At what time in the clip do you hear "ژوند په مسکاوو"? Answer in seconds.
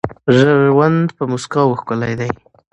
0.37-1.79